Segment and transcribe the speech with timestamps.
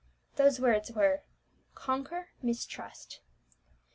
[0.35, 1.21] Those words were
[1.75, 3.21] _Conquer Mistrust.